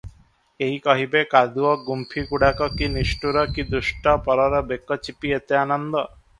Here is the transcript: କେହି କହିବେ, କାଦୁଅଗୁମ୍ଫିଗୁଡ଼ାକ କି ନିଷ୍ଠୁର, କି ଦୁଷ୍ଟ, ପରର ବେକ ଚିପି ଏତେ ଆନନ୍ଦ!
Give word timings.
କେହି 0.61 0.79
କହିବେ, 0.85 1.21
କାଦୁଅଗୁମ୍ଫିଗୁଡ଼ାକ 1.33 2.71
କି 2.81 2.89
ନିଷ୍ଠୁର, 2.95 3.45
କି 3.59 3.69
ଦୁଷ୍ଟ, 3.77 4.17
ପରର 4.29 4.65
ବେକ 4.75 5.01
ଚିପି 5.07 5.39
ଏତେ 5.41 5.65
ଆନନ୍ଦ! 5.65 6.07